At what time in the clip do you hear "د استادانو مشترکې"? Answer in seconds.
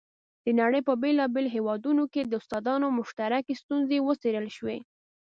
2.25-3.53